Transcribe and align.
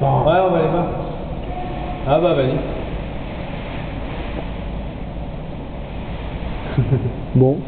Ouais, 0.00 0.40
on 0.44 0.50
va 0.50 0.62
les 0.62 0.68
voir. 0.68 0.86
Ah 2.06 2.18
bah 2.20 2.34
vas-y. 2.34 2.56
bon. 7.34 7.58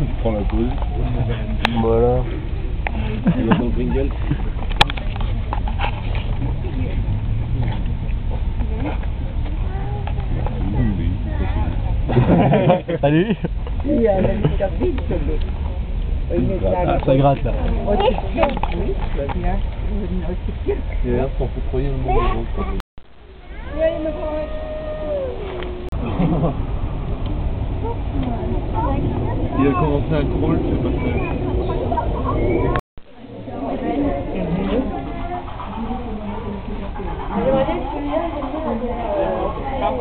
Je 0.00 0.06
prends 0.20 0.32
la 0.32 0.40
pause. 0.40 0.70
voilà. 1.82 2.24
Salut 13.00 13.36
Ah, 16.34 16.98
ça 17.04 17.16
gratte 17.16 17.42
là. 17.44 17.52
Monde. 21.98 22.46
Il 29.58 29.68
a 29.68 29.72
commencé 29.72 30.14
un 30.14 30.24
crawl, 30.24 30.58
c'est 30.68 30.82
pas 30.82 30.90
fait. 30.90 32.81
Tu 39.92 39.98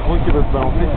crois 0.00 0.18
qu'il 0.18 0.32
va 0.32 0.40
se 0.40 0.52
balancer 0.52 0.88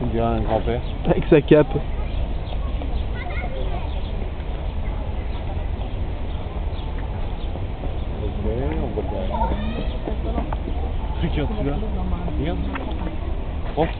On 0.00 0.06
dirait 0.06 0.17
un 0.30 0.40
grand-père. 0.40 0.80
Avec 1.08 1.24
sa 1.30 1.40
cape. 1.40 1.66
On 8.44 8.86
voit 8.94 9.02
le 9.02 9.08
Regarde 11.28 11.48
celui-là. 11.58 11.76
Regarde. 12.38 12.58